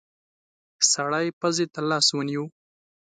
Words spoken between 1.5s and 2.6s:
ته لاس ونيو.